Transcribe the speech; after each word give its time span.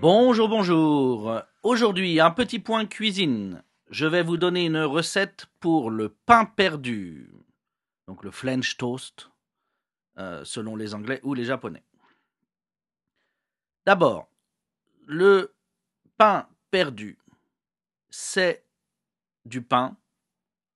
Bonjour, 0.00 0.48
bonjour. 0.48 1.42
Aujourd'hui, 1.62 2.20
un 2.20 2.30
petit 2.30 2.58
point 2.58 2.86
cuisine. 2.86 3.62
Je 3.90 4.06
vais 4.06 4.22
vous 4.22 4.36
donner 4.36 4.66
une 4.66 4.82
recette 4.82 5.46
pour 5.60 5.90
le 5.90 6.08
pain 6.08 6.44
perdu. 6.46 7.30
Donc 8.06 8.24
le 8.24 8.30
French 8.30 8.76
toast, 8.76 9.30
euh, 10.18 10.44
selon 10.44 10.76
les 10.76 10.94
Anglais 10.94 11.20
ou 11.22 11.34
les 11.34 11.44
Japonais. 11.44 11.82
D'abord, 13.86 14.28
le 15.06 15.54
pain 16.16 16.48
perdu, 16.70 17.18
c'est 18.10 18.64
du 19.44 19.62
pain 19.62 19.96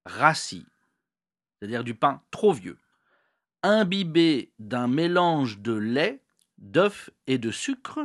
rassis, 0.05 0.67
c'est-à-dire 1.59 1.85
du 1.85 1.95
pain 1.95 2.23
trop 2.31 2.53
vieux, 2.53 2.79
imbibé 3.63 4.53
d'un 4.59 4.89
mélange 4.89 5.59
de 5.59 5.73
lait, 5.73 6.23
d'œuf 6.59 7.11
et 7.27 7.39
de 7.39 7.51
sucre 7.51 8.01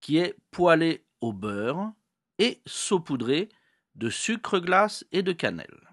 qui 0.00 0.18
est 0.18 0.36
poêlé 0.50 1.04
au 1.20 1.32
beurre 1.32 1.92
et 2.38 2.60
saupoudré 2.66 3.48
de 3.94 4.10
sucre 4.10 4.60
glace 4.60 5.04
et 5.12 5.22
de 5.22 5.32
cannelle. 5.32 5.88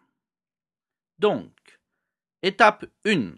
Donc, 1.18 1.80
étape 2.44 2.86
1. 3.06 3.34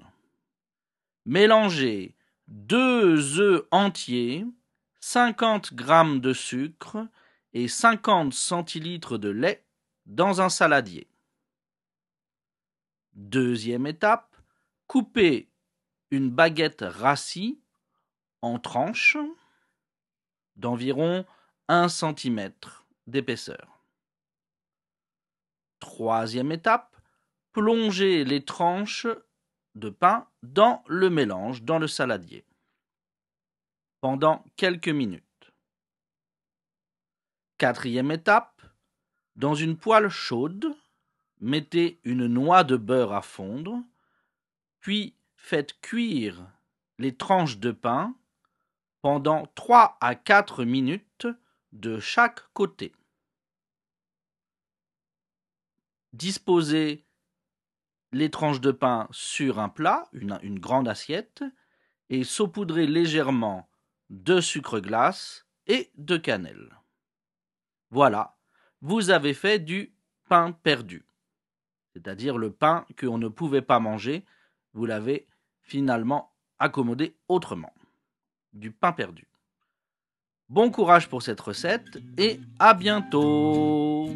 Mélangez 1.26 2.16
deux 2.48 3.40
œufs 3.40 3.66
entiers, 3.72 4.46
50 5.10 5.72
g 5.74 6.20
de 6.20 6.34
sucre 6.34 7.08
et 7.54 7.70
50 7.70 8.34
centilitres 8.34 9.18
de 9.18 9.30
lait 9.30 9.66
dans 10.06 10.42
un 10.42 10.50
saladier. 10.50 11.08
Deuxième 13.14 13.88
étape, 13.88 14.36
coupez 14.86 15.50
une 16.12 16.30
baguette 16.30 16.84
rassie 16.86 17.62
en 18.42 18.60
tranches 18.60 19.16
d'environ 20.58 21.26
1 21.70 21.88
cm 21.88 22.52
d'épaisseur. 23.08 23.80
Troisième 25.80 26.52
étape, 26.52 26.98
plongez 27.54 28.26
les 28.26 28.44
tranches 28.44 29.08
de 29.76 29.90
pain 29.90 30.28
dans 30.44 30.84
le 30.86 31.10
mélange, 31.10 31.64
dans 31.64 31.80
le 31.80 31.88
saladier, 31.88 32.44
pendant 34.02 34.44
quelques 34.56 34.90
minutes. 34.90 35.24
Quatrième 37.58 38.12
étape, 38.12 38.62
dans 39.36 39.56
une 39.56 39.78
poêle 39.78 40.10
chaude, 40.10 40.76
mettez 41.40 42.00
une 42.04 42.28
noix 42.28 42.64
de 42.64 42.78
beurre 42.78 43.14
à 43.14 43.22
fondre, 43.22 43.84
puis 44.80 45.16
faites 45.36 45.80
cuire 45.82 46.48
les 47.00 47.16
tranches 47.16 47.58
de 47.58 47.72
pain 47.72 48.16
pendant 49.02 49.46
3 49.56 49.98
à 50.02 50.16
4 50.16 50.66
minutes 50.66 51.28
de 51.72 52.00
chaque 52.00 52.42
côté. 52.54 52.94
Disposez 56.14 57.06
les 58.12 58.32
tranches 58.32 58.62
de 58.62 58.72
pain 58.72 59.08
sur 59.12 59.60
un 59.60 59.70
plat, 59.70 60.08
une, 60.14 60.40
une 60.42 60.60
grande 60.60 60.88
assiette, 60.88 61.44
et 62.10 62.24
saupoudrez 62.24 62.88
légèrement 62.88 63.70
de 64.10 64.42
sucre 64.42 64.80
glace 64.80 65.46
et 65.68 65.92
de 65.98 66.18
cannelle. 66.18 66.76
Voilà, 67.90 68.36
vous 68.82 69.10
avez 69.10 69.34
fait 69.34 69.60
du 69.60 69.94
pain 70.30 70.52
perdu, 70.52 71.06
c'est-à-dire 71.94 72.38
le 72.38 72.52
pain 72.52 72.86
qu'on 73.00 73.18
ne 73.18 73.28
pouvait 73.28 73.62
pas 73.62 73.80
manger, 73.80 74.26
vous 74.74 74.86
l'avez 74.86 75.28
finalement 75.62 76.34
accommodé 76.60 77.16
autrement 77.28 77.74
du 78.54 78.72
pain 78.72 78.92
perdu. 78.92 79.28
Bon 80.50 80.72
courage 80.72 81.10
pour 81.10 81.22
cette 81.22 81.42
recette 81.42 82.00
et 82.18 82.40
à 82.60 82.74
bientôt 82.74 84.10